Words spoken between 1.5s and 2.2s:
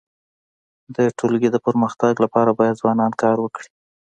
د پرمختګ